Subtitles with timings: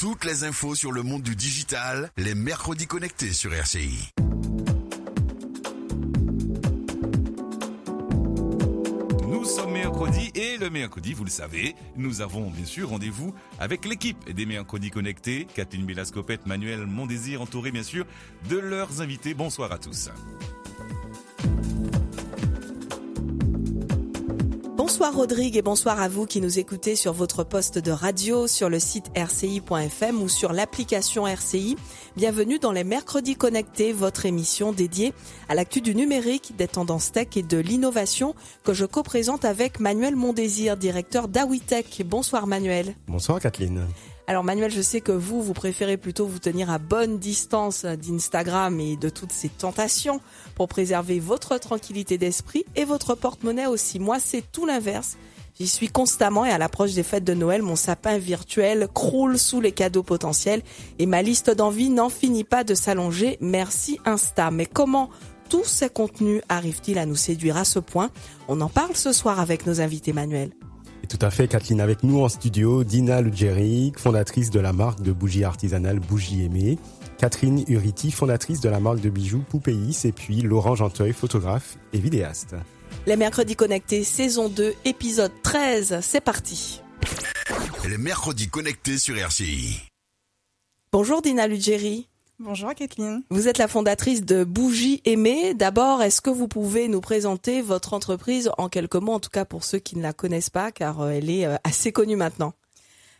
[0.00, 4.08] Toutes les infos sur le monde du digital, les mercredis connectés sur RCI.
[9.28, 13.84] Nous sommes mercredi et le mercredi, vous le savez, nous avons bien sûr rendez-vous avec
[13.84, 18.06] l'équipe des mercredis connectés, Kathleen Bélascopette, Manuel Mondésir, entouré bien sûr
[18.48, 19.34] de leurs invités.
[19.34, 20.08] Bonsoir à tous.
[25.00, 28.68] Bonsoir Rodrigue et bonsoir à vous qui nous écoutez sur votre poste de radio, sur
[28.68, 31.76] le site rci.fm ou sur l'application RCI.
[32.18, 35.14] Bienvenue dans les Mercredis Connectés, votre émission dédiée
[35.48, 40.16] à l'actu du numérique, des tendances tech et de l'innovation que je co-présente avec Manuel
[40.16, 42.02] Mondésir, directeur d'Awitech.
[42.04, 42.94] Bonsoir Manuel.
[43.08, 43.86] Bonsoir Kathleen.
[44.30, 48.78] Alors Manuel, je sais que vous, vous préférez plutôt vous tenir à bonne distance d'Instagram
[48.78, 50.20] et de toutes ces tentations
[50.54, 53.98] pour préserver votre tranquillité d'esprit et votre porte-monnaie aussi.
[53.98, 55.16] Moi, c'est tout l'inverse.
[55.58, 59.60] J'y suis constamment et à l'approche des fêtes de Noël, mon sapin virtuel croule sous
[59.60, 60.62] les cadeaux potentiels
[61.00, 63.36] et ma liste d'envie n'en finit pas de s'allonger.
[63.40, 64.52] Merci Insta.
[64.52, 65.10] Mais comment
[65.48, 68.10] tous ces contenus arrivent-ils à nous séduire à ce point?
[68.46, 70.52] On en parle ce soir avec nos invités Manuel.
[71.10, 75.10] Tout à fait, Kathleen, avec nous en studio, Dina Lugeric, fondatrice de la marque de
[75.10, 76.78] bougies artisanales Bougie Aimée,
[77.18, 81.98] Catherine Uriti, fondatrice de la marque de bijoux Poupéis, et puis Laurent Genteuil, photographe et
[81.98, 82.54] vidéaste.
[83.06, 86.80] Les mercredis connectés, saison 2, épisode 13, c'est parti.
[87.88, 89.80] Les mercredis connectés sur RCI.
[90.92, 92.09] Bonjour Dina Lugeri.
[92.42, 93.22] Bonjour Kathleen.
[93.28, 95.52] Vous êtes la fondatrice de Bougie Aimée.
[95.52, 99.44] D'abord, est-ce que vous pouvez nous présenter votre entreprise en quelques mots, en tout cas
[99.44, 102.54] pour ceux qui ne la connaissent pas, car euh, elle est euh, assez connue maintenant?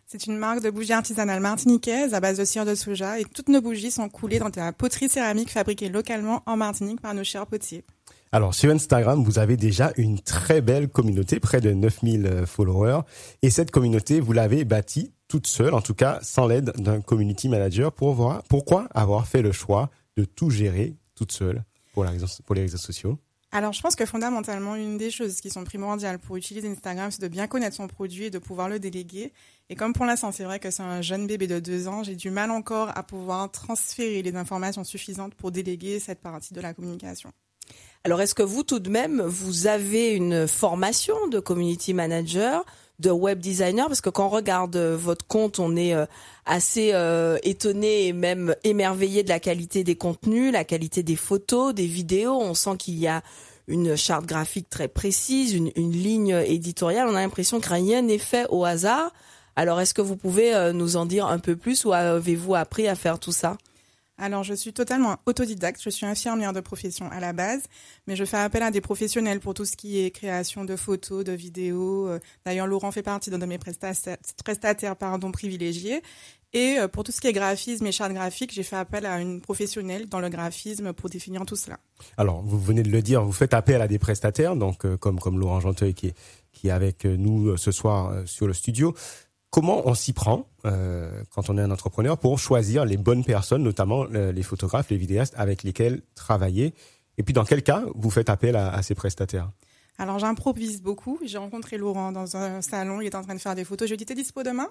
[0.07, 3.51] C'est une marque de bougies artisanales martiniquaises à base de cire de soja et toutes
[3.51, 7.23] nos bougies sont coulées dans de la poterie céramique fabriquée localement en Martinique par nos
[7.23, 7.85] chers potiers.
[8.33, 13.01] Alors sur Instagram, vous avez déjà une très belle communauté, près de 9000 euh, followers.
[13.43, 17.49] Et cette communauté, vous l'avez bâtie toute seule, en tout cas sans l'aide d'un community
[17.49, 17.93] manager.
[17.93, 21.63] Pour voir, pourquoi avoir fait le choix de tout gérer toute seule
[21.95, 22.11] pour, la,
[22.45, 23.19] pour les réseaux sociaux
[23.53, 27.21] alors, je pense que fondamentalement, une des choses qui sont primordiales pour utiliser Instagram, c'est
[27.21, 29.33] de bien connaître son produit et de pouvoir le déléguer.
[29.69, 32.15] Et comme pour l'instant, c'est vrai que c'est un jeune bébé de deux ans, j'ai
[32.15, 36.75] du mal encore à pouvoir transférer les informations suffisantes pour déléguer cette partie de la
[36.75, 37.33] communication.
[38.05, 42.65] Alors, est-ce que vous, tout de même, vous avez une formation de community manager
[43.01, 46.07] de web designer parce que quand on regarde euh, votre compte, on est euh,
[46.47, 51.75] assez euh, étonné et même émerveillé de la qualité des contenus, la qualité des photos,
[51.75, 52.39] des vidéos.
[52.41, 53.23] On sent qu'il y a
[53.67, 57.09] une charte graphique très précise, une, une ligne éditoriale.
[57.09, 59.13] On a l'impression que rien n'est fait au hasard.
[59.57, 62.95] Alors, est-ce que vous pouvez nous en dire un peu plus ou avez-vous appris à
[62.95, 63.59] faire tout ça?
[64.21, 65.81] Alors, je suis totalement autodidacte.
[65.83, 67.63] Je suis infirmière de profession à la base,
[68.07, 71.25] mais je fais appel à des professionnels pour tout ce qui est création de photos,
[71.25, 72.07] de vidéos.
[72.07, 76.03] Euh, d'ailleurs, Laurent fait partie d'un de mes prestataires, pardon, privilégiés.
[76.53, 79.21] Et euh, pour tout ce qui est graphisme et charte graphique, j'ai fait appel à
[79.21, 81.79] une professionnelle dans le graphisme pour définir tout cela.
[82.19, 85.19] Alors, vous venez de le dire, vous faites appel à des prestataires, donc euh, comme
[85.19, 86.13] comme Laurent Genteuil qui
[86.53, 88.93] qui est avec nous ce soir sur le studio
[89.51, 93.63] comment on s'y prend euh, quand on est un entrepreneur pour choisir les bonnes personnes,
[93.63, 96.75] notamment euh, les photographes, les vidéastes avec lesquels travailler?
[97.19, 99.51] Et puis dans quel cas vous faites appel à ces prestataires?
[100.01, 101.19] Alors j'improvise beaucoup.
[101.23, 103.87] J'ai rencontré Laurent dans un salon, il était en train de faire des photos.
[103.87, 104.71] Je lui ai dit t'es dispo demain?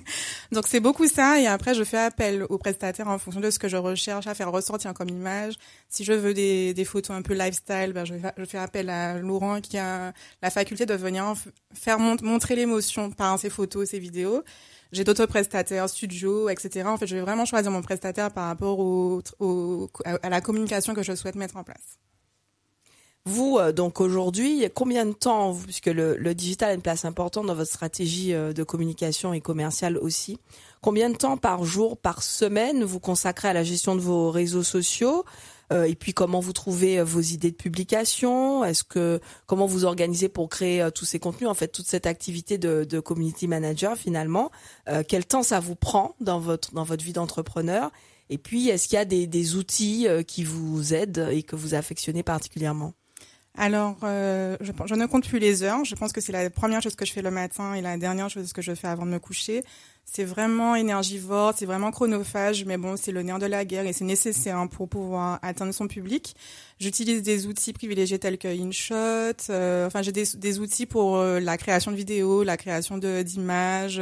[0.52, 1.38] Donc c'est beaucoup ça.
[1.38, 4.34] Et après je fais appel aux prestataires en fonction de ce que je recherche à
[4.34, 5.56] faire ressortir comme image.
[5.90, 8.14] Si je veux des, photos un peu lifestyle, ben je,
[8.46, 11.34] fais appel à Laurent qui a la faculté de venir
[11.74, 14.42] faire montrer l'émotion par ses photos, ses vidéos.
[14.92, 16.88] J'ai d'autres prestataires, studios, etc.
[16.88, 19.20] En fait, je vais vraiment choisir mon prestataire par rapport
[20.22, 21.98] à la communication que je souhaite mettre en place.
[23.26, 27.46] Vous, euh, donc aujourd'hui, combien de temps, puisque le, le, digital a une place importante
[27.46, 30.38] dans votre stratégie euh, de communication et commerciale aussi,
[30.80, 34.62] combien de temps par jour, par semaine vous consacrez à la gestion de vos réseaux
[34.62, 35.26] sociaux
[35.70, 38.64] euh, et puis comment vous trouvez vos idées de publication?
[38.64, 41.50] Est-ce que comment vous organisez pour créer tous ces contenus?
[41.50, 44.50] En fait, toute cette activité de, de community manager finalement,
[45.06, 47.92] quel temps ça vous prend dans votre dans votre vie d'entrepreneur?
[48.30, 51.74] Et puis, est-ce qu'il y a des, des outils qui vous aident et que vous
[51.74, 52.94] affectionnez particulièrement?
[53.60, 55.84] Alors, euh, je, ne compte plus les heures.
[55.84, 58.30] Je pense que c'est la première chose que je fais le matin et la dernière
[58.30, 59.62] chose que je fais avant de me coucher.
[60.06, 63.92] C'est vraiment énergivore, c'est vraiment chronophage, mais bon, c'est le nerf de la guerre et
[63.92, 66.34] c'est nécessaire pour pouvoir atteindre son public.
[66.78, 69.50] J'utilise des outils privilégiés tels que InShot.
[69.50, 74.00] Euh, enfin, j'ai des, outils pour euh, la création de vidéos, la création d'images.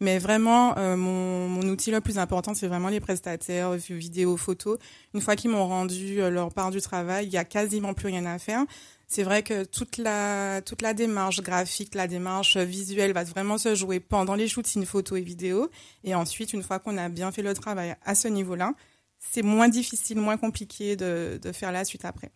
[0.00, 4.78] Mais vraiment, euh, mon, mon, outil le plus important, c'est vraiment les prestataires, vidéos, photos.
[5.14, 8.26] Une fois qu'ils m'ont rendu leur part du travail, il y a quasiment plus rien
[8.26, 8.64] à faire
[9.10, 13.74] C'est vrai que toute la toute la démarche graphique, la démarche visuelle va vraiment se
[13.74, 15.70] jouer pendant les shootings photo et vidéo.
[16.04, 18.74] Et ensuite, une fois qu'on a bien fait le travail à ce niveau-là,
[19.18, 22.30] c'est moins difficile, moins compliqué de, de faire la suite après.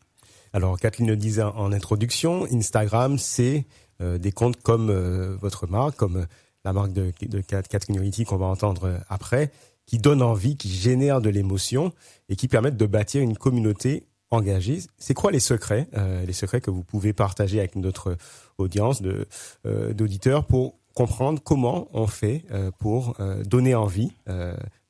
[0.54, 3.66] Alors, Kathleen le disait en introduction, Instagram, c'est
[4.00, 6.26] euh, des comptes comme euh, votre marque, comme euh,
[6.64, 9.50] la marque de, de Catherine Unity qu'on va entendre après,
[9.84, 11.92] qui donnent envie, qui génèrent de l'émotion
[12.28, 14.80] et qui permettent de bâtir une communauté engagée.
[14.98, 15.88] C'est quoi les secrets,
[16.26, 18.16] les secrets que vous pouvez partager avec notre
[18.58, 19.26] audience de
[19.64, 22.44] d'auditeurs pour comprendre comment on fait
[22.78, 24.12] pour donner envie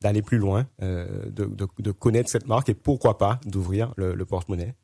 [0.01, 4.25] d'aller plus loin, de, de, de, connaître cette marque et pourquoi pas d'ouvrir le, le
[4.25, 4.75] porte-monnaie?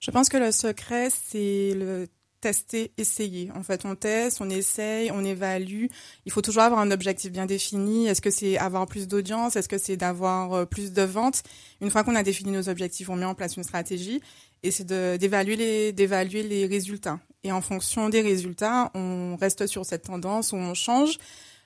[0.00, 2.06] Je pense que le secret, c'est le
[2.46, 3.50] tester, essayer.
[3.56, 5.86] En fait, on teste, on essaye, on évalue.
[6.26, 8.06] Il faut toujours avoir un objectif bien défini.
[8.06, 9.56] Est-ce que c'est avoir plus d'audience?
[9.56, 11.42] Est-ce que c'est d'avoir euh, plus de ventes?
[11.80, 14.20] Une fois qu'on a défini nos objectifs, on met en place une stratégie
[14.62, 17.18] et c'est d'évaluer les, d'évaluer les résultats.
[17.42, 21.18] Et en fonction des résultats, on reste sur cette tendance ou on change.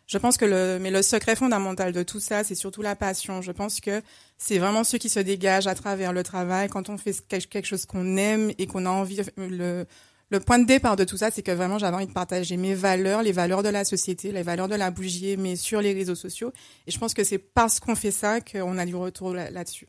[0.07, 3.43] Je pense que le, mais le secret fondamental de tout ça, c'est surtout la passion.
[3.43, 4.01] Je pense que
[4.39, 7.85] c'est vraiment ce qui se dégage à travers le travail quand on fait quelque chose
[7.85, 9.85] qu'on aime et qu'on a envie, le,
[10.31, 12.75] le point de départ de tout ça, c'est que vraiment j'avais envie de partager mes
[12.75, 16.15] valeurs, les valeurs de la société, les valeurs de la bougie, mais sur les réseaux
[16.15, 16.53] sociaux.
[16.87, 19.89] Et je pense que c'est parce qu'on fait ça qu'on a du retour là-dessus.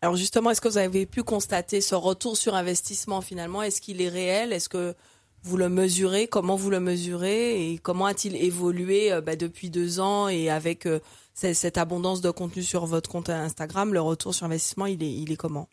[0.00, 3.62] Alors justement, est-ce que vous avez pu constater ce retour sur investissement finalement?
[3.62, 4.52] Est-ce qu'il est réel?
[4.52, 4.94] Est-ce que
[5.42, 6.28] vous le mesurez?
[6.28, 7.72] Comment vous le mesurez?
[7.72, 10.28] Et comment a-t-il évolué euh, bah, depuis deux ans?
[10.28, 11.00] Et avec euh,
[11.34, 15.30] cette abondance de contenu sur votre compte Instagram, le retour sur investissement, il est, il
[15.30, 15.68] est comment?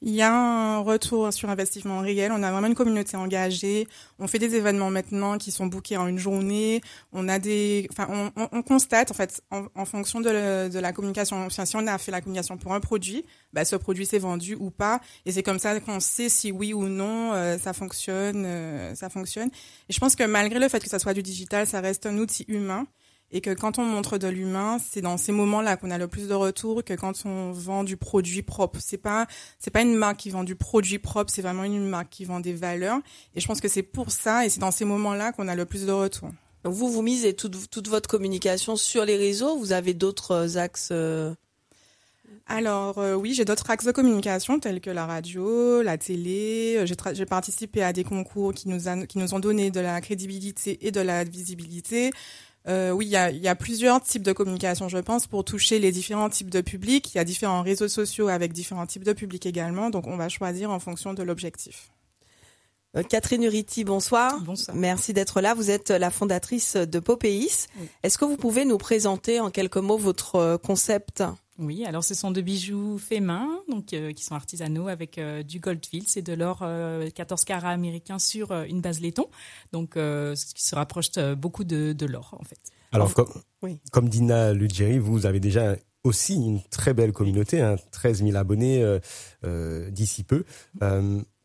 [0.00, 2.30] Il y a un retour sur investissement réel.
[2.32, 3.88] On a vraiment une communauté engagée.
[4.20, 6.80] On fait des événements maintenant qui sont bookés en une journée.
[7.12, 8.06] On a des, enfin,
[8.36, 11.50] on, on, constate en fait en, fonction de, de, la communication.
[11.50, 14.70] si on a fait la communication pour un produit, bah, ce produit s'est vendu ou
[14.70, 15.00] pas.
[15.26, 19.08] Et c'est comme ça qu'on sait si oui ou non euh, ça fonctionne, euh, ça
[19.08, 19.50] fonctionne.
[19.88, 22.18] Et je pense que malgré le fait que ça soit du digital, ça reste un
[22.18, 22.86] outil humain
[23.30, 26.28] et que quand on montre de l'humain, c'est dans ces moments-là qu'on a le plus
[26.28, 28.78] de retours que quand on vend du produit propre.
[28.82, 29.26] C'est pas
[29.58, 32.40] c'est pas une marque qui vend du produit propre, c'est vraiment une marque qui vend
[32.40, 32.98] des valeurs.
[33.34, 35.66] Et je pense que c'est pour ça et c'est dans ces moments-là qu'on a le
[35.66, 36.30] plus de retours.
[36.64, 39.58] Vous vous misez toute toute votre communication sur les réseaux.
[39.58, 40.88] Vous avez d'autres axes.
[40.90, 41.34] Euh
[42.50, 46.82] alors euh, oui, j'ai d'autres axes de communication tels que la radio, la télé.
[47.12, 50.86] J'ai participé à des concours qui nous, a, qui nous ont donné de la crédibilité
[50.86, 52.10] et de la visibilité.
[52.68, 55.78] Euh, oui, il y a, y a, plusieurs types de communication, je pense, pour toucher
[55.78, 57.14] les différents types de publics.
[57.14, 60.28] Il y a différents réseaux sociaux avec différents types de publics également, donc on va
[60.28, 61.90] choisir en fonction de l'objectif.
[62.96, 64.40] Euh, Catherine Uriti, bonsoir.
[64.42, 64.76] Bonsoir.
[64.76, 65.54] Merci d'être là.
[65.54, 67.66] Vous êtes la fondatrice de Popéis.
[68.02, 71.22] Est-ce que vous pouvez nous présenter en quelques mots votre euh, concept?
[71.58, 75.42] Oui, alors ce sont de bijoux faits main, donc euh, qui sont artisanaux avec euh,
[75.42, 79.26] du gold field, c'est de l'or 14 euh, carats américain sur une base laiton,
[79.72, 82.60] donc ce qui se rapproche beaucoup de, de l'or en fait.
[82.92, 83.28] Alors comme,
[83.62, 83.80] oui.
[83.90, 88.98] comme Dina Lugeri, vous avez déjà aussi une très belle communauté, hein, 13 000 abonnés
[89.90, 90.44] d'ici peu.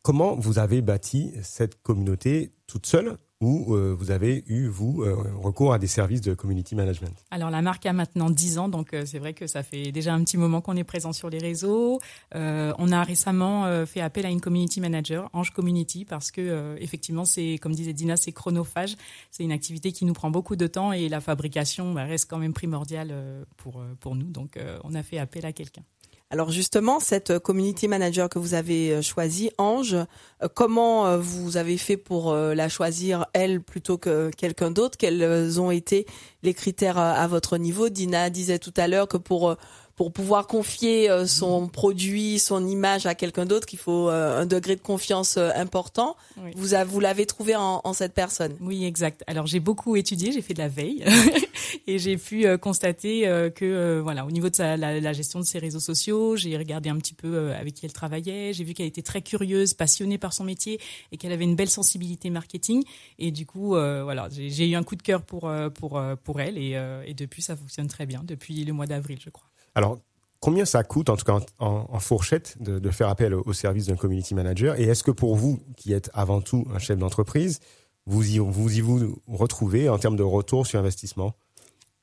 [0.02, 5.14] comment vous avez bâti cette communauté toute seule ou euh, vous avez eu, vous, euh,
[5.42, 8.94] recours à des services de community management Alors, la marque a maintenant 10 ans, donc
[8.94, 11.38] euh, c'est vrai que ça fait déjà un petit moment qu'on est présent sur les
[11.38, 12.00] réseaux.
[12.34, 17.58] on a récemment fait appel à une community manager, Ange Community, parce que, effectivement, c'est,
[17.60, 18.96] comme disait Dina, c'est chronophage.
[19.30, 22.38] C'est une activité qui nous prend beaucoup de temps et la fabrication bah, reste quand
[22.38, 23.14] même primordiale
[23.56, 24.30] pour nous.
[24.30, 25.82] Donc, on a fait appel à quelqu'un.
[26.30, 31.56] Alors justement, cette community manager que vous avez euh, choisie, Ange, euh, comment euh, vous
[31.56, 34.96] avez fait pour la choisir elle plutôt que quelqu'un d'autre?
[34.96, 36.06] Quels ont été
[36.42, 37.88] les critères à votre niveau?
[37.88, 39.56] Dina disait tout à l'heure que pour
[39.96, 44.46] pour pouvoir confier euh, son produit, son image à quelqu'un d'autre, qu'il faut euh, un
[44.46, 46.16] degré de confiance euh, important.
[46.56, 48.56] Vous, vous l'avez trouvé en, en, cette personne.
[48.60, 49.22] Oui, exact.
[49.26, 51.04] Alors j'ai beaucoup étudié, j'ai fait de la veille
[51.86, 53.22] et j'ai pu constater
[53.54, 56.88] que voilà, au niveau de sa, la, la, gestion de ses réseaux sociaux, j'ai regardé
[56.88, 58.52] un petit peu avec qui elle travaillait.
[58.52, 60.80] J'ai vu qu'elle était très curieuse, passionnée par son métier
[61.12, 62.82] et qu'elle avait une belle sensibilité marketing.
[63.18, 66.76] Et du coup, voilà, j'ai eu un coup de cœur pour pour pour elle et,
[67.06, 69.46] et depuis ça fonctionne très bien depuis le mois d'avril, je crois.
[69.74, 69.98] Alors,
[70.40, 74.34] combien ça coûte, en tout cas en, fourchette, de, faire appel au, service d'un community
[74.34, 74.78] manager?
[74.78, 77.60] Et est-ce que pour vous, qui êtes avant tout un chef d'entreprise,
[78.06, 81.34] vous y, vous y vous retrouvez en termes de retour sur investissement?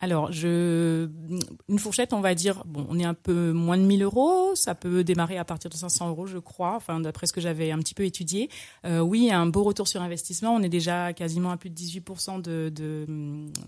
[0.04, 1.08] Alors, je,
[1.70, 4.56] une fourchette, on va dire, bon, on est un peu moins de 1000 euros.
[4.56, 6.76] Ça peut démarrer à partir de 500 euros, je crois.
[6.76, 8.50] Enfin, d'après ce que j'avais un petit peu étudié.
[8.84, 10.56] Euh, oui, un beau retour sur investissement.
[10.56, 12.74] On est déjà quasiment à plus de 18% de,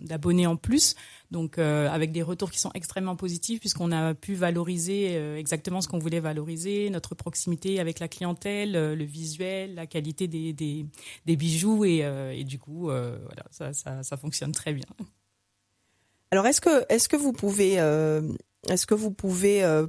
[0.02, 0.96] d'abonnés en plus.
[1.30, 5.82] Donc, euh, avec des retours qui sont extrêmement positifs puisqu'on a pu valoriser euh, exactement
[5.82, 10.52] ce qu'on voulait valoriser, notre proximité avec la clientèle, euh, le visuel, la qualité des,
[10.54, 10.86] des,
[11.28, 12.00] des bijoux et,
[12.34, 14.86] et du coup, voilà, ça, ça, ça fonctionne très bien.
[16.34, 18.20] Alors est-ce que est-ce que vous pouvez euh,
[18.68, 19.86] est-ce que vous pouvez euh,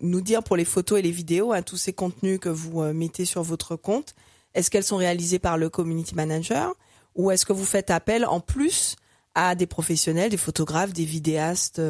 [0.00, 2.94] nous, dire pour les photos et les vidéos, hein, tous ces contenus que vous euh,
[2.94, 4.14] mettez sur votre compte,
[4.54, 6.74] est-ce qu'elles sont réalisées par le community manager
[7.16, 8.96] ou est-ce que vous faites appel en plus
[9.34, 11.82] à des professionnels, des photographes, des vidéastes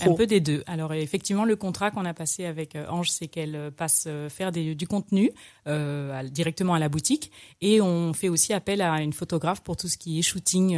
[0.00, 0.62] un peu des deux.
[0.66, 4.28] Alors effectivement, le contrat qu'on a passé avec euh, Ange, c'est qu'elle euh, passe euh,
[4.28, 5.30] faire du contenu
[5.66, 7.30] directement à la boutique,
[7.60, 10.76] et on fait aussi appel à une photographe pour tout ce qui est shooting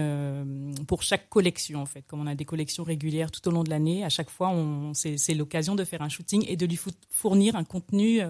[0.86, 2.02] pour chaque collection en fait.
[2.02, 4.54] Comme on a des collections régulières tout au long de l'année, à chaque fois,
[4.92, 6.78] c'est l'occasion de faire un shooting et de lui
[7.08, 8.20] fournir un contenu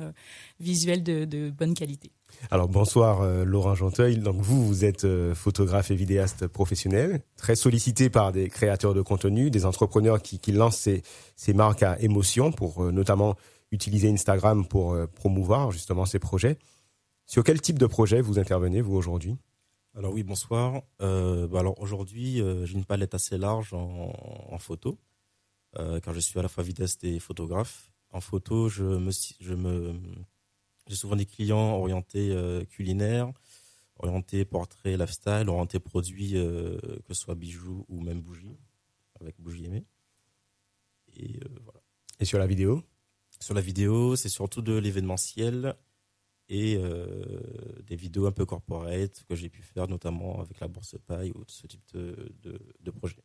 [0.60, 2.12] visuel de bonne qualité.
[2.50, 4.18] Alors bonsoir euh, Laurent Genteuil.
[4.18, 9.02] Donc vous, vous êtes euh, photographe et vidéaste professionnel, très sollicité par des créateurs de
[9.02, 10.88] contenu, des entrepreneurs qui, lancent
[11.36, 13.34] ces, marques à émotion pour euh, notamment
[13.72, 16.58] utiliser Instagram pour promouvoir justement ces projets.
[17.26, 19.36] Sur quel type de projet vous intervenez vous aujourd'hui?
[19.96, 20.82] Alors oui, bonsoir.
[21.00, 24.96] Bah, alors aujourd'hui, j'ai une palette assez large en, photo,
[25.74, 27.90] car je suis à la fois vidéaste et photographe.
[28.12, 29.92] En photo, je me
[30.86, 33.32] j'ai souvent des clients orientés euh, culinaires,
[33.98, 38.58] orientés portrait, lifestyle, orientés produits, euh, que ce soit bijoux ou même bougies,
[39.20, 39.86] avec bougies aimées.
[41.16, 41.80] Et euh, voilà.
[42.20, 42.82] Et sur la vidéo?
[43.40, 45.74] Sur la vidéo, c'est surtout de l'événementiel
[46.48, 46.78] et
[47.84, 51.42] des vidéos un peu corporate que j'ai pu faire, notamment avec la Bourse Paille ou
[51.46, 53.16] ce type de, de, de projet.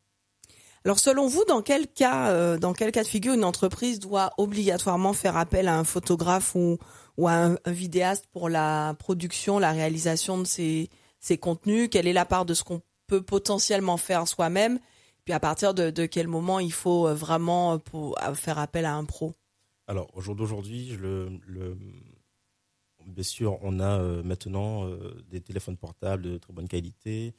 [0.84, 5.12] Alors selon vous, dans quel cas, dans quel cas de figure une entreprise doit obligatoirement
[5.12, 6.78] faire appel à un photographe ou,
[7.20, 11.90] ou un, vidéaste pour la production, la réalisation de ces, ces contenus?
[11.90, 14.80] Quelle est la part de ce qu'on peut potentiellement faire soi-même?
[15.24, 19.04] Puis à partir de, quel moment il faut euh, vraiment euh, faire appel à un
[19.04, 19.34] pro?
[19.86, 21.76] Alors au jour le,
[23.04, 24.88] bien sûr, on a euh, maintenant
[25.28, 27.34] des téléphones portables de très bonne qualité.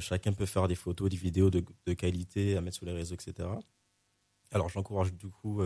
[0.00, 3.14] chacun peut faire des photos, des vidéos de, de, qualité à mettre sur les réseaux,
[3.14, 3.48] etc.
[4.50, 5.62] Alors j'encourage du coup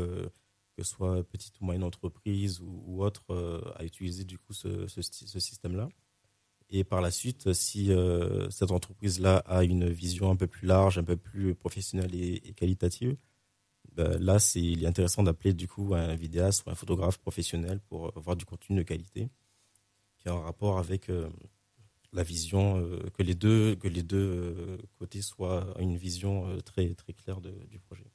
[0.79, 4.87] que ce soit petite ou moyenne entreprise ou, autre, euh, à utiliser du coup ce,
[4.87, 5.89] système-là.
[6.71, 10.97] Et par la suite, si euh, cette entreprise-là a une vision un peu plus large,
[10.97, 13.17] un peu plus professionnelle et, qualitative,
[13.93, 17.81] ben là, c'est il est intéressant d'appeler du coup un vidéaste ou un photographe professionnel
[17.89, 19.29] pour avoir du contenu de qualité
[20.19, 21.29] qui a un rapport avec euh,
[22.13, 27.41] la vision que les deux que les deux côtés soient une vision très très claire
[27.41, 28.07] du projet.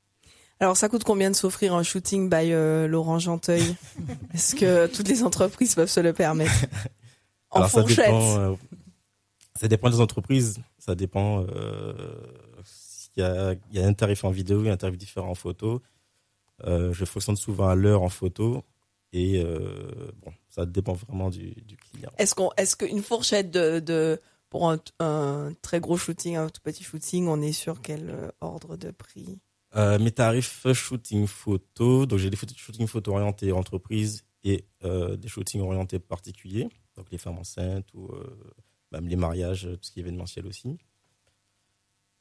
[0.59, 3.75] Alors, ça coûte combien de s'offrir un shooting by euh, Laurent Genteuil
[4.33, 6.65] Est-ce que toutes les entreprises peuvent se le permettre
[7.49, 8.55] En Alors, fourchette ça dépend, euh,
[9.59, 10.59] ça dépend, des entreprises.
[10.77, 11.45] Ça dépend.
[11.49, 12.15] Euh,
[13.15, 15.35] il, y a, il y a un tarif en vidéo et un tarif différent en
[15.35, 15.81] photo.
[16.65, 18.63] je fonctionne souvent à l'heure en photo.
[19.11, 19.43] Et
[20.23, 21.53] bon, ça dépend vraiment du,
[21.91, 22.11] client.
[22.17, 24.19] Est-ce qu'on, est-ce qu'une fourchette de, de
[24.49, 28.77] pour un, un, très gros shooting, un tout petit shooting, on est sur quel ordre
[28.77, 29.39] de prix?
[29.75, 35.27] Euh, mes tarifs shooting photo, donc j'ai des shooting photo orientés entreprise et euh, des
[35.27, 38.23] shootings orientés particuliers, donc les femmes enceintes ou euh,
[38.91, 40.77] même les mariages, tout ce qui est événementiel aussi.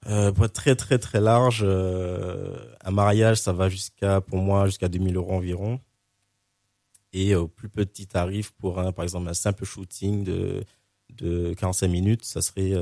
[0.02, 5.16] pour être très très très large, un mariage ça va jusqu'à pour moi jusqu'à 2000
[5.16, 5.80] euros environ.
[7.12, 10.64] Et au plus petit tarif pour un par exemple un simple shooting de
[11.11, 12.73] de 45 minutes, ça serait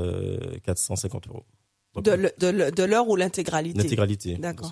[0.63, 1.45] 450 euros.
[1.99, 4.37] De l'heure ou l'intégralité L'intégralité.
[4.37, 4.71] D'accord.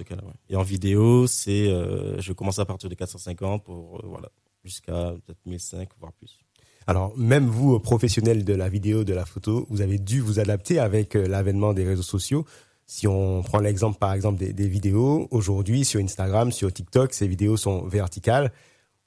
[0.50, 4.30] Et en vidéo, c'est, euh, je commence à partir de 450 pour, euh, voilà,
[4.64, 6.40] jusqu'à peut-être 1005, voire plus.
[6.88, 10.80] Alors, même vous, professionnels de la vidéo, de la photo, vous avez dû vous adapter
[10.80, 12.46] avec euh, l'avènement des réseaux sociaux.
[12.86, 17.28] Si on prend l'exemple, par exemple, des, des vidéos, aujourd'hui, sur Instagram, sur TikTok, ces
[17.28, 18.52] vidéos sont verticales.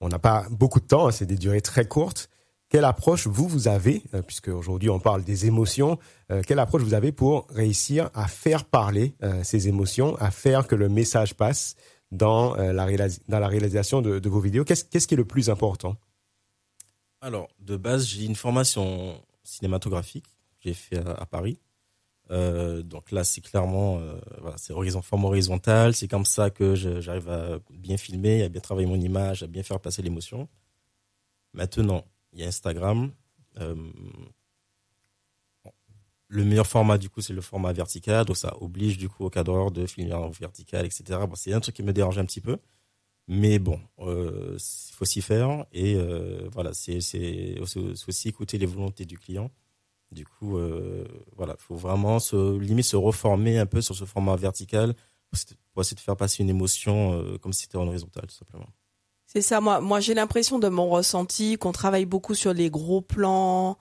[0.01, 2.29] On n'a pas beaucoup de temps, hein, c'est des durées très courtes.
[2.73, 5.99] Quelle approche vous, vous avez, euh, puisque aujourd'hui on parle des émotions,
[6.31, 10.67] euh, quelle approche vous avez pour réussir à faire parler euh, ces émotions, à faire
[10.67, 11.77] que le message passe
[12.13, 14.65] dans, la, réalisation de, vos vidéos?
[14.65, 15.97] Qu'est-ce qui est le plus important?
[17.21, 20.25] Alors, de base, j'ai une formation cinématographique,
[20.61, 21.59] j'ai fait à, Paris.
[22.31, 24.01] donc là, c'est clairement,
[24.57, 25.95] c'est horizon, forme horizontale.
[25.95, 29.63] C'est comme ça que j'arrive à bien filmer, à bien travailler mon image, à bien
[29.63, 30.49] faire passer l'émotion.
[31.55, 33.13] Maintenant, il y a Instagram.
[33.59, 33.75] Euh,
[36.29, 39.31] le meilleur format du coup c'est le format vertical, donc ça oblige du coup au
[39.31, 41.21] cadreur de filmer en vertical, etc.
[41.35, 42.57] C'est un truc qui me dérange un petit peu,
[43.29, 44.59] mais bon, il
[44.93, 45.97] faut s'y faire et
[46.51, 46.97] voilà, c'est
[47.61, 49.51] aussi écouter les volontés du client.
[50.11, 50.59] Du coup,
[51.37, 54.95] voilà, faut vraiment se limite se reformer un peu sur ce format vertical
[55.75, 58.69] pour essayer de faire passer une émotion comme si c'était en horizontal tout simplement.
[59.35, 63.01] C'est ça, moi, moi j'ai l'impression de mon ressenti qu'on travaille beaucoup sur les gros
[63.01, 63.79] plans,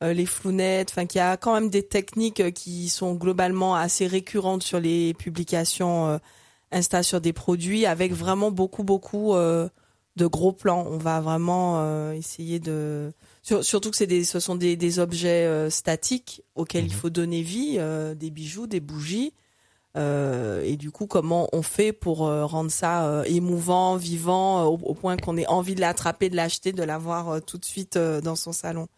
[0.00, 3.74] euh, les flounettes, enfin qu'il y a quand même des techniques euh, qui sont globalement
[3.74, 6.18] assez récurrentes sur les publications euh,
[6.70, 10.86] Insta sur des produits, avec vraiment beaucoup beaucoup de gros plans.
[10.88, 16.42] On va vraiment essayer de surtout que c'est des ce sont des, des objets statiques
[16.54, 16.96] auxquels il mhm.
[16.96, 17.78] faut donner vie,
[18.16, 19.34] des bijoux, des bougies.
[19.96, 24.94] Euh, et du coup, comment on fait pour euh, rendre ça euh, émouvant, vivant, au,
[24.94, 28.52] point qu'on ait envie de l'attraper, de l'acheter, de l'avoir tout de suite dans son
[28.52, 28.88] salon?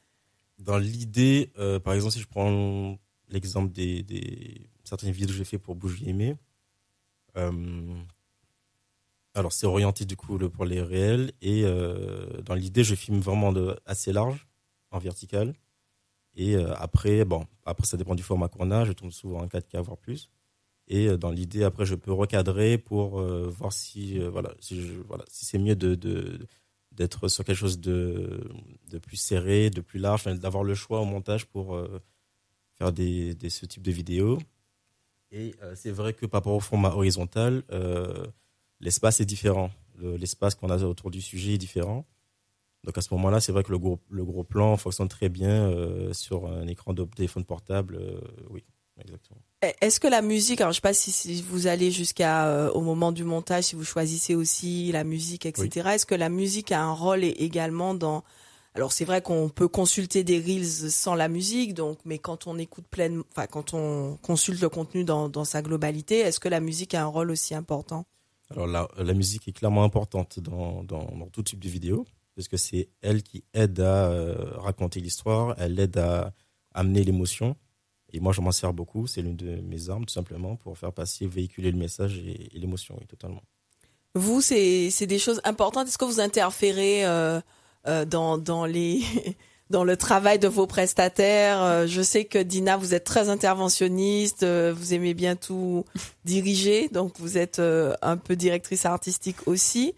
[0.59, 1.51] Dans l'idée,
[1.83, 2.97] par exemple, si je prends
[3.29, 6.37] l'exemple des, certaines vidéos que j'ai fait pour Bougie Aimée,
[9.37, 11.65] alors c'est orienté du coup pour les réels et
[12.45, 13.53] dans l'idée, je filme vraiment
[13.85, 14.47] assez large,
[14.93, 15.55] en vertical.
[16.37, 19.81] Et après, bon, après ça dépend du format qu'on a, je tourne souvent en 4K
[19.81, 20.31] voire plus.
[20.89, 25.05] Et euh, dans l'idée, après, je peux recadrer pour euh, voir si, euh, voilà, si,
[25.29, 26.39] c'est mieux de,
[26.93, 28.51] d'être sur quelque chose de,
[28.91, 31.79] de plus serré, de plus large, d'avoir le choix au montage pour
[32.75, 34.39] faire des, ce type de vidéos.
[35.33, 37.65] Et c'est vrai que par rapport au format horizontal,
[38.81, 39.71] l'espace est différent.
[40.01, 42.07] l'espace qu'on a autour du sujet est différent.
[42.85, 45.73] Donc à ce moment-là, c'est vrai que le gros, le gros plan fonctionne très bien
[46.13, 47.99] sur un écran de téléphone portable.
[48.51, 48.63] oui,
[48.99, 49.41] exactement.
[49.81, 53.13] Est-ce que la musique, alors je sais pas si, vous allez jusqu'à euh, au moment
[53.13, 55.91] du montage, si vous choisissez aussi la musique, etc.
[55.95, 58.25] Est-ce que la musique a un rôle également dans
[58.77, 62.59] alors c'est vrai qu'on peut consulter des reels sans la musique, donc mais quand on
[62.59, 66.59] écoute pleine, enfin quand on consulte le contenu dans, dans sa globalité, est-ce que la
[66.59, 68.05] musique a un rôle aussi important?
[68.51, 72.05] Alors la, la, musique est clairement importante dans, dans, dans tout type de vidéo,
[72.35, 76.33] parce que c'est elle qui aide à euh, raconter l'histoire, elle aide à
[76.75, 77.57] amener l'émotion.
[78.15, 79.09] Et moi, je m'en sers beaucoup.
[79.09, 82.97] C'est l'une de mes armes, tout simplement, pour faire passer, véhiculer le message et, l'émotion,
[83.01, 83.43] oui, totalement.
[84.15, 85.89] Vous, c'est des choses importantes.
[85.89, 87.41] Est-ce que vous interférez euh,
[87.89, 89.01] euh, dans, dans, les,
[89.71, 91.61] dans le travail de vos prestataires?
[91.61, 94.45] Euh, Je sais que Dina, vous êtes très interventionniste.
[94.45, 95.85] vous aimez bien tout
[96.25, 96.89] diriger.
[96.91, 99.93] Donc, vous êtes un peu directrice artistique aussi.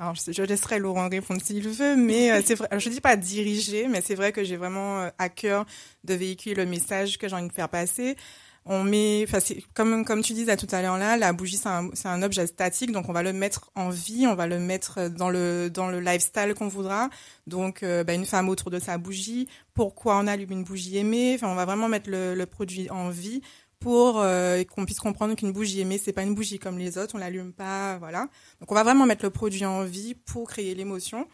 [0.00, 3.86] Alors, je, laisserai Laurent répondre s'il veut, mais euh, c'est vrai, je dis pas diriger,
[3.86, 5.66] mais c'est vrai que j'ai vraiment euh, à cœur
[6.04, 8.16] de véhiculer le message que j'ai envie de faire passer.
[8.64, 9.40] On met, enfin,
[9.74, 12.92] comme comme tu disais tout à l'heure là, la bougie c'est un, un objet statique,
[12.92, 16.00] donc on va le mettre en vie, on va le mettre dans le dans le
[16.00, 17.10] lifestyle qu'on voudra.
[17.46, 21.34] Donc, euh, bah, une femme autour de sa bougie, pourquoi on allume une bougie aimée?
[21.34, 23.42] Enfin, on va vraiment mettre le, le produit en vie
[23.80, 27.14] pour euh, qu'on puisse comprendre qu'une bougie aimée, c'est pas une bougie comme les autres,
[27.14, 28.28] on l'allume pas, voilà.
[28.60, 31.26] Donc on va vraiment mettre le produit en vie pour créer l'émotion.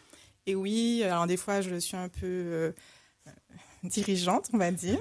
[0.46, 2.72] Et oui, alors des fois je suis un peu euh,
[3.82, 4.98] dirigeante, on va dire,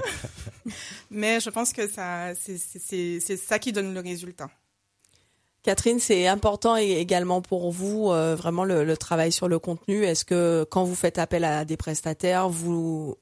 [1.12, 4.49] mais je pense que ça, c'est ça qui donne le résultat.
[5.62, 10.03] Catherine, c'est important également pour vous, euh, vraiment le, le, travail sur le contenu.
[10.03, 13.17] Est-ce que quand vous faites appel à des prestataires, vous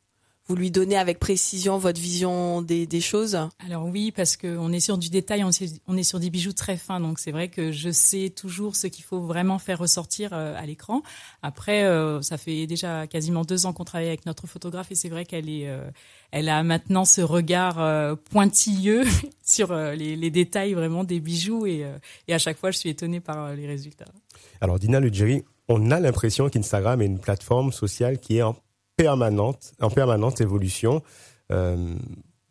[0.47, 4.81] vous lui donnez avec précision votre vision des, des choses Alors oui, parce qu'on est
[4.81, 7.47] sur du détail, on est, on est sur des bijoux très fins, donc c'est vrai
[7.47, 11.01] que je sais toujours ce qu'il faut vraiment faire ressortir euh, à l'écran.
[11.41, 15.09] Après, euh, ça fait déjà quasiment deux ans qu'on travaille avec notre photographe et c'est
[15.09, 15.89] vrai qu'elle est, euh,
[16.31, 19.03] elle a maintenant ce regard pointilleux
[19.43, 21.85] sur les, les, détails vraiment des bijoux et,
[22.27, 24.05] et à chaque fois je suis étonnée par les résultats.
[24.59, 28.55] Alors Dina Lugeri, on a l'impression qu'Instagram est une plateforme sociale qui est en
[28.95, 31.01] permanente, en permanente évolution.
[31.51, 31.95] Euh,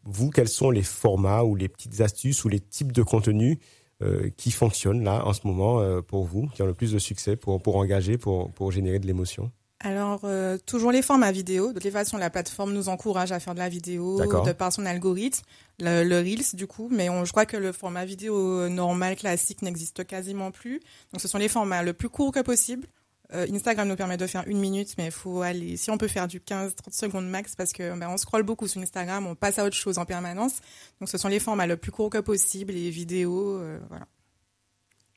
[0.04, 3.58] vous, quels sont les formats ou les petites astuces ou les types de contenus
[4.02, 6.98] euh, qui fonctionnent là en ce moment euh, pour vous, qui ont le plus de
[6.98, 9.50] succès pour, pour engager, pour, pour générer de l'émotion?
[9.84, 10.20] Alors,
[10.64, 11.72] toujours les formats vidéo.
[11.72, 14.86] De toute façon, la plateforme nous encourage à faire de la vidéo de par son
[14.86, 15.42] algorithme,
[15.80, 19.60] le, le Reels du coup, mais on, je crois que le format vidéo normal, classique
[19.60, 20.78] n'existe quasiment plus.
[21.12, 22.86] Donc, ce sont les formats le plus courts que possible,
[23.34, 26.08] euh, Instagram nous permet de faire une minute, mais il faut aller, si on peut
[26.08, 29.58] faire du 15-30 secondes max, parce que ben, on scrolle beaucoup sur Instagram, on passe
[29.58, 30.60] à autre chose en permanence.
[31.00, 34.06] Donc ce sont les formats le plus courts que possible, les vidéos, euh, voilà.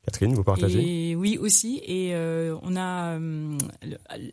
[0.05, 1.11] Catherine, vous partagez?
[1.11, 1.81] Et Oui, aussi.
[1.83, 3.57] Et euh, on a, euh,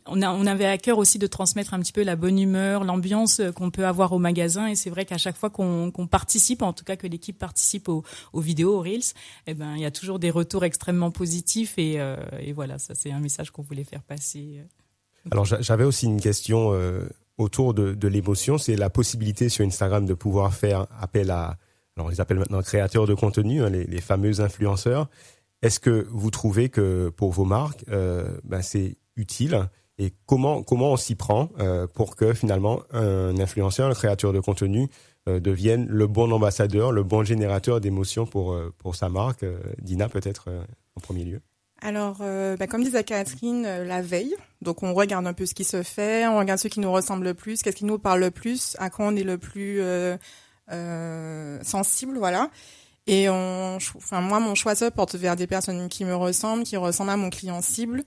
[0.05, 2.83] on a, on avait à cœur aussi de transmettre un petit peu la bonne humeur,
[2.83, 4.67] l'ambiance qu'on peut avoir au magasin.
[4.67, 8.03] Et c'est vrai qu'à chaque fois qu'on participe, en tout cas que l'équipe participe aux,
[8.33, 9.01] aux, vidéos, aux reels,
[9.47, 11.73] eh ben il y a toujours des retours extrêmement positifs.
[11.79, 14.61] Et, euh, et voilà, ça c'est un message qu'on voulait faire passer.
[15.31, 16.71] Alors j'avais aussi une question
[17.39, 21.57] autour de, de l'émotion, c'est la possibilité sur Instagram de pouvoir faire appel à,
[21.95, 25.09] alors on les appelle maintenant créateurs de contenu, hein, les, les fameux influenceurs.
[25.63, 30.97] Est-ce que vous trouvez que pour vos marques, euh, ben c'est utile et comment on
[30.97, 34.89] s'y prend euh, pour que finalement un influenceur, un créateur de contenu
[35.29, 39.45] euh, devienne le bon ambassadeur, le bon générateur d'émotions pour sa marque.
[39.81, 40.49] Dina peut-être
[40.97, 41.39] en premier lieu?
[41.81, 44.35] Alors, bah, comme disait Catherine, la veille.
[44.61, 47.23] Donc, on regarde un peu ce qui se fait, on regarde ce qui nous ressemble
[47.23, 49.81] le plus, qu'est-ce qui nous parle le plus, à quoi on est le plus
[51.63, 52.49] sensible, voilà.
[53.07, 56.77] Et on, enfin, moi, mon choix se porte vers des personnes qui me ressemblent, qui
[56.77, 58.03] ressemblent à mon client cible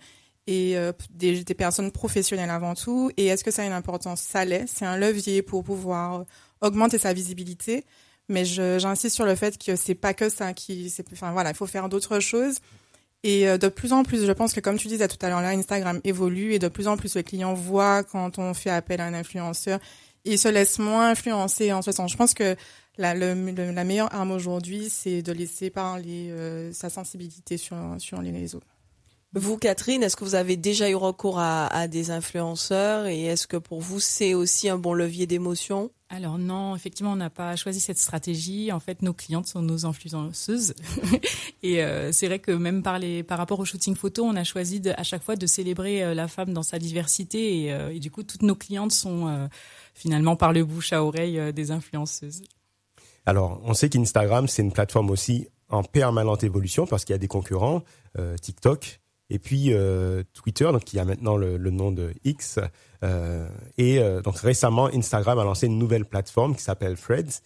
[0.46, 3.10] et euh, des, personnes professionnelles avant tout.
[3.16, 4.20] Et est-ce que ça a une importance?
[4.20, 4.66] Ça l'est.
[4.66, 6.24] C'est un levier pour pouvoir
[6.60, 7.84] augmenter sa visibilité.
[8.28, 11.66] Mais j'insiste sur le fait que c'est pas que ça qui, enfin voilà, il faut
[11.66, 12.58] faire d'autres choses.
[13.22, 15.42] Et euh, de plus en plus, je pense que comme tu disais tout à l'heure,
[15.42, 19.00] là, Instagram évolue et de plus en plus le client voit quand on fait appel
[19.00, 19.78] à un influenceur,
[20.24, 22.10] il se laisse moins influencer en ce sens.
[22.10, 22.56] Je pense que
[22.98, 27.76] la, le, le- la meilleure arme aujourd'hui, c'est de laisser parler euh, sa sensibilité sur,
[27.98, 28.62] sur les réseaux.
[29.34, 33.46] Vous, Catherine, est-ce que vous avez déjà eu recours à, à des influenceurs et est-ce
[33.46, 35.90] que pour vous c'est aussi un bon levier d'émotion?
[36.08, 38.70] Alors non, effectivement, on n'a pas choisi cette stratégie.
[38.72, 40.72] En fait, nos clientes sont nos influenceuses.
[41.64, 44.44] et euh, c'est vrai que même par, les, par rapport au shooting photo, on a
[44.44, 47.64] choisi de, à chaque fois de célébrer euh, la femme dans sa diversité.
[47.64, 49.48] Et, euh, et du coup, toutes nos clientes sont euh,
[49.94, 52.42] finalement par le bouche à oreille euh, des influenceuses.
[53.26, 57.18] Alors, on sait qu'Instagram, c'est une plateforme aussi en permanente évolution parce qu'il y a
[57.18, 57.82] des concurrents,
[58.18, 62.58] euh, TikTok, et puis euh, Twitter, donc qui a maintenant le, nom de X.
[63.02, 67.40] Euh, et euh, donc récemment, Instagram a lancé une nouvelle plateforme qui s'appelle Threads,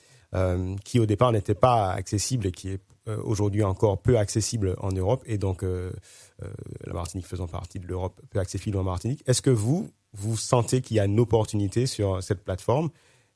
[0.85, 2.81] qui au départ n'était pas accessible et qui est
[3.25, 5.25] aujourd'hui encore peu accessible en Europe.
[5.27, 9.25] Et donc, la Martinique faisant partie de l'Europe, peu accessible en Martinique.
[9.27, 12.91] Est-ce que vous, vous sentez qu'il y a une opportunité sur cette plateforme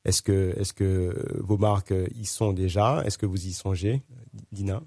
[0.05, 3.03] est-ce que, vos marques euh, y sont déjà?
[3.05, 4.03] Est-ce que vous y songez,
[4.51, 4.81] Dina?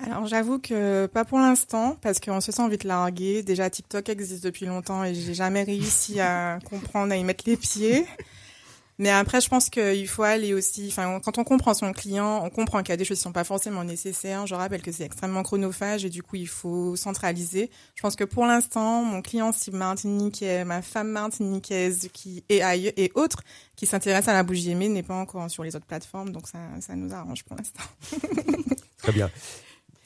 [0.00, 3.42] Alors j'avoue que pas pour l'instant, parce qu'on se sent vite largué.
[3.42, 7.56] Déjà TikTok existe depuis longtemps et j'ai jamais réussi à comprendre, à y mettre les
[7.56, 8.06] pieds.
[9.00, 10.88] Mais après, je pense qu'il faut aller aussi.
[10.90, 13.30] Enfin, quand on comprend son client, on comprend qu'il y a des choses qui sont
[13.32, 14.46] pas forcément nécessaires.
[14.48, 17.70] Je rappelle que c'est extrêmement chronophage et du coup, il faut centraliser.
[17.94, 22.92] Je pense que pour l'instant, mon client cible martiniquais, ma femme martiniquaise qui est ailleurs
[22.96, 23.42] et autres
[23.76, 26.58] qui s'intéressent à la bougie aimée n'est pas encore sur les autres plateformes, donc ça,
[26.80, 27.82] ça nous arrange pour l'instant.
[28.98, 29.30] Très bien.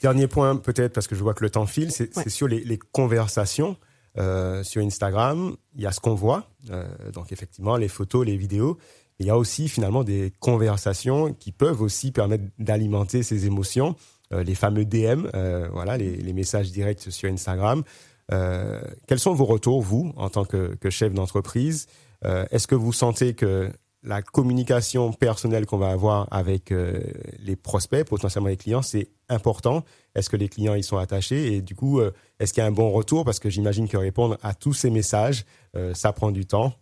[0.01, 2.29] Dernier point, peut-être, parce que je vois que le temps file, c'est Ouais.
[2.29, 3.77] sur les, les conversations.
[4.17, 8.37] Euh, sur Instagram, il y a ce qu'on voit, euh, donc effectivement les photos, les
[8.37, 8.77] vidéos.
[9.19, 13.95] Il y a aussi finalement des conversations qui peuvent aussi permettre d'alimenter ces émotions,
[14.33, 17.83] Euh, les fameux DM, euh, voilà, les, les messages directs sur Instagram.
[18.31, 21.87] Euh, quels sont vos retours, vous, en tant que, que chef d'entreprise?
[22.25, 23.69] Euh, Est-ce que vous sentez que
[24.03, 26.99] la communication personnelle qu'on va avoir avec euh,
[27.39, 29.83] les prospects, potentiellement les clients, c'est important.
[30.13, 31.53] Est-ce que les clients y sont attachés?
[31.53, 33.23] Et du coup, euh, est-ce qu'il y a un bon retour?
[33.23, 36.73] Parce que j'imagine que répondre à tous ces messages, euh, ça prend du temps.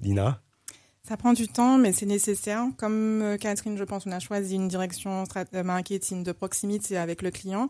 [0.00, 0.40] Lina
[1.02, 2.64] Ça prend du temps, mais c'est nécessaire.
[2.76, 5.24] Comme Catherine, je pense, on a choisi une direction
[5.64, 7.68] marketing de proximité avec le client.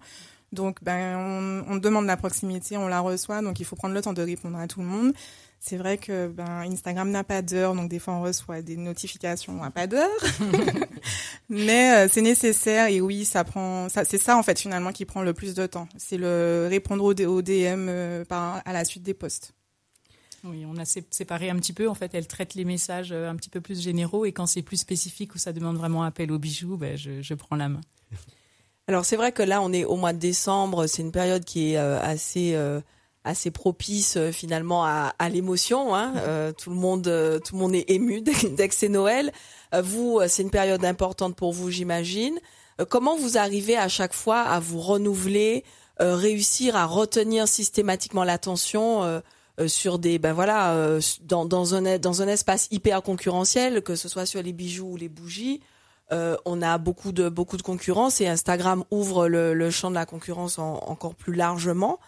[0.53, 4.15] Donc, ben, on demande la proximité, on la reçoit, donc il faut prendre le temps
[4.15, 5.13] de répondre à tout le monde.
[5.61, 9.63] C'est vrai que ben, Instagram n'a pas d'heure, donc des fois on reçoit des notifications
[9.63, 10.09] à pas d'heure.
[11.49, 13.89] Mais euh, c'est nécessaire et oui, ça prend.
[13.89, 15.89] Ça, c'est ça en fait finalement qui prend le plus de temps.
[15.97, 19.53] C'est le répondre au, D- au DM euh, par, à la suite des posts.
[20.45, 21.89] Oui, on a sé- séparé un petit peu.
[21.89, 24.63] En fait, elle traite les messages euh, un petit peu plus généraux et quand c'est
[24.63, 27.81] plus spécifique ou ça demande vraiment appel aux bijoux, ben, je, je prends la main.
[28.87, 31.73] Alors c'est vrai que là on est au mois de décembre, c'est une période qui
[31.73, 32.81] est euh, assez euh,
[33.25, 35.95] assez propice euh, finalement à, à l'émotion.
[35.95, 36.15] Hein.
[36.17, 39.33] Euh, tout le monde euh, tout le monde est ému dès, dès que c'est Noël.
[39.83, 42.39] Vous, c'est une période importante pour vous, j'imagine.
[42.89, 45.63] Comment vous arrivez à chaque fois à vous renouveler,
[45.99, 49.21] réussir à retenir systématiquement l'attention
[49.67, 50.75] sur des ben voilà
[51.23, 54.97] dans dans un dans un espace hyper concurrentiel, que ce soit sur les bijoux ou
[54.97, 55.61] les bougies.
[56.11, 60.07] On a beaucoup de beaucoup de concurrence et Instagram ouvre le, le champ de la
[60.07, 61.99] concurrence en- encore plus largement.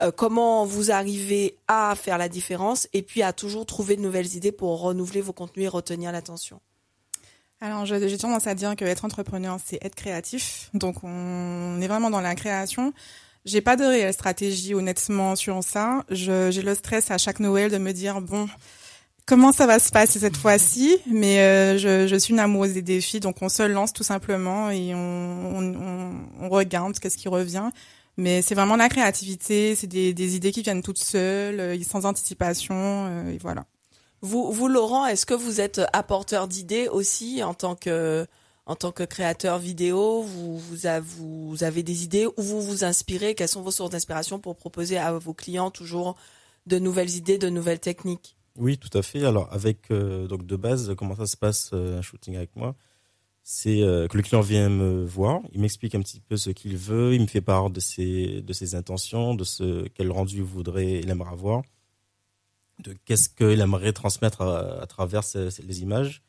[0.00, 4.36] Euh, comment vous arrivez à faire la différence et puis à toujours trouver de nouvelles
[4.36, 6.60] idées pour renouveler vos contenus et retenir l'attention
[7.60, 10.70] Alors, j'ai tendance à dire que être entrepreneur, c'est être créatif.
[10.72, 12.92] Donc, on est vraiment dans la création.
[13.44, 16.04] J'ai pas de réelle stratégie, honnêtement, sur ça.
[16.10, 18.48] J'ai le stress à chaque Noël de me dire, bon,
[19.26, 20.96] comment ça va se passer cette fois-ci?
[21.10, 24.94] Mais euh, je, suis une amoureuse des défis, donc on se lance tout simplement et
[24.94, 27.70] on, on regarde qu'est-ce qui revient.
[28.18, 32.04] Mais c'est vraiment la créativité, c'est des, des idées qui viennent toutes seules, euh, sans
[32.04, 33.64] anticipation, euh, et voilà.
[34.22, 38.26] Vous, vous Laurent, est-ce que vous êtes apporteur d'idées aussi en tant que
[38.66, 40.22] en tant que créateur vidéo?
[40.22, 43.36] Vous, vous, avez, vous avez des idées ou vous vous inspirez?
[43.36, 46.16] Quelles sont vos sources d'inspiration pour proposer à vos clients toujours
[46.66, 48.36] de nouvelles idées, de nouvelles techniques?
[48.56, 49.24] Oui, tout à fait.
[49.24, 52.74] Alors, avec euh, donc de base, comment ça se passe euh, un shooting avec moi?
[53.50, 56.76] C'est euh, que le client vient me voir, il m'explique un petit peu ce qu'il
[56.76, 60.42] veut, il me fait part de ses de ses intentions, de ce quel rendu il
[60.42, 61.62] voudrait, il aimerait avoir,
[62.80, 66.22] de qu'est-ce qu'il aimerait transmettre à, à travers ces, les images.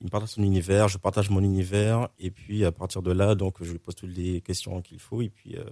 [0.00, 3.34] Il me partage son univers, je partage mon univers, et puis à partir de là,
[3.34, 5.64] donc je lui pose toutes les questions qu'il faut, et puis euh,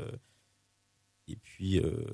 [1.29, 2.05] et puis, euh,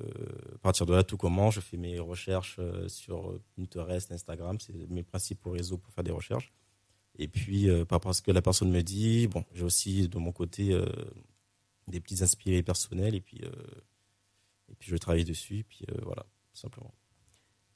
[0.55, 1.55] à partir de là, tout commence.
[1.55, 4.59] Je fais mes recherches sur Pinterest, Instagram.
[4.59, 6.53] C'est mes principaux réseaux pour faire des recherches.
[7.19, 10.07] Et puis, euh, par rapport à ce que la personne me dit, bon, j'ai aussi
[10.07, 10.85] de mon côté euh,
[11.87, 13.15] des petits inspirés personnels.
[13.15, 13.51] Et puis, euh,
[14.69, 15.59] et puis, je travaille dessus.
[15.59, 16.93] Et puis, voilà, simplement.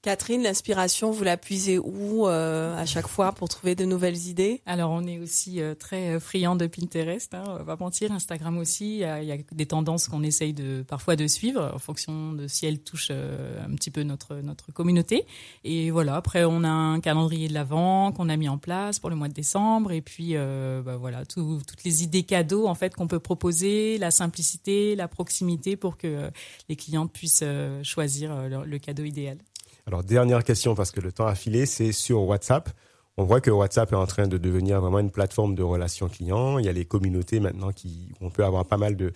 [0.01, 4.61] Catherine, l'inspiration, vous la puisez où euh, à chaque fois pour trouver de nouvelles idées?
[4.65, 8.11] Alors, on est aussi euh, très friand de Pinterest, hein, on va mentir.
[8.11, 11.27] Instagram aussi, il y a, il y a des tendances qu'on essaye de parfois de
[11.27, 15.27] suivre en fonction de si elles touchent euh, un petit peu notre notre communauté.
[15.63, 19.11] Et voilà, après on a un calendrier de l'avant qu'on a mis en place pour
[19.11, 19.91] le mois de décembre.
[19.91, 23.99] Et puis euh, bah, voilà, tout, toutes les idées cadeaux en fait qu'on peut proposer,
[23.99, 26.31] la simplicité, la proximité pour que
[26.69, 29.37] les clientes puissent euh, choisir euh, le cadeau idéal.
[29.87, 32.69] Alors, dernière question, parce que le temps a filé, c'est sur WhatsApp.
[33.17, 36.59] On voit que WhatsApp est en train de devenir vraiment une plateforme de relations clients.
[36.59, 39.11] Il y a les communautés maintenant qui, on peut avoir pas mal de,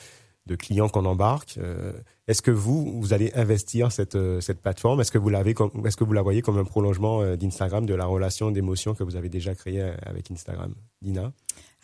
[0.45, 1.57] de clients qu'on embarque.
[1.57, 1.93] Euh,
[2.27, 5.01] est-ce que vous, vous allez investir cette, euh, cette plateforme?
[5.01, 8.05] Est-ce que vous est-ce que vous la voyez comme un prolongement euh, d'Instagram, de la
[8.05, 11.31] relation d'émotion que vous avez déjà créée avec Instagram, Dina?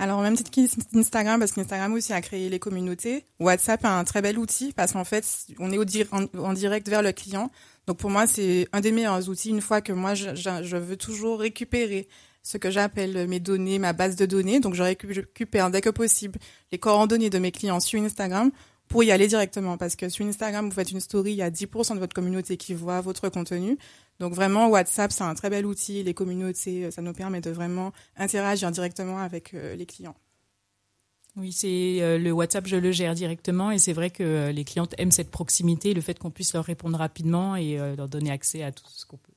[0.02, 3.24] Alors, même titre qu'Instagram, parce qu'Instagram aussi a créé les communautés.
[3.40, 5.24] WhatsApp est un très bel outil parce qu'en fait,
[5.60, 7.52] on est en, direct vers le client.
[7.86, 10.76] Donc, pour moi, c'est un des meilleurs outils une fois que moi, je, je, je
[10.76, 12.08] veux toujours récupérer
[12.42, 14.60] ce que j'appelle mes données, ma base de données.
[14.60, 16.40] Donc, je récupère dès que possible
[16.72, 18.50] les coordonnées de mes clients sur Instagram
[18.92, 19.78] pour y aller directement.
[19.78, 22.58] Parce que sur Instagram, vous faites une story, il y a 10% de votre communauté
[22.58, 23.78] qui voit votre contenu.
[24.20, 26.04] Donc vraiment, WhatsApp, c'est un très bel outil.
[26.04, 30.16] Les communautés, ça nous permet de vraiment interagir directement avec euh, les clients.
[31.38, 34.66] Oui, c'est euh, le WhatsApp, je le gère directement et c'est vrai que euh, les
[34.66, 38.32] clientes aiment cette proximité, le fait qu'on puisse leur répondre rapidement et euh, leur donner
[38.32, 39.31] accès à tout ce qu'on peut.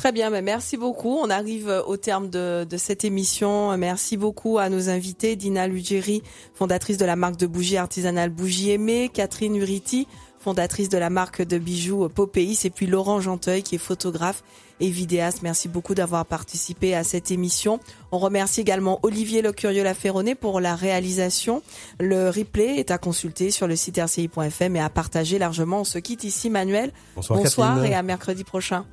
[0.00, 1.18] Très bien, ben merci beaucoup.
[1.22, 3.76] On arrive au terme de, de, cette émission.
[3.76, 6.22] Merci beaucoup à nos invités, Dina Lugeri,
[6.54, 10.08] fondatrice de la marque de bougies artisanales Bougie Aimée, Catherine Uriti,
[10.38, 14.42] fondatrice de la marque de bijoux Popéis, et puis Laurent Genteuil, qui est photographe
[14.80, 15.42] et vidéaste.
[15.42, 17.78] Merci beaucoup d'avoir participé à cette émission.
[18.10, 21.60] On remercie également Olivier Le Curieux Laferronné pour la réalisation.
[21.98, 25.80] Le replay est à consulter sur le site rci.fm et à partager largement.
[25.80, 26.90] On se quitte ici, Manuel.
[27.16, 28.86] Bonsoir, Bonsoir et à mercredi prochain.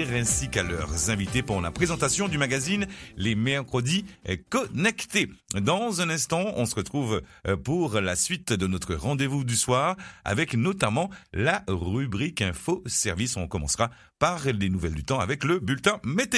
[0.00, 4.04] Ainsi qu'à leurs invités pour la présentation du magazine Les Mercredis
[4.48, 5.28] Connectés.
[5.60, 7.22] Dans un instant, on se retrouve
[7.64, 13.36] pour la suite de notre rendez-vous du soir avec notamment la rubrique Info Service.
[13.36, 16.26] On commencera par les nouvelles du temps avec le bulletin météo.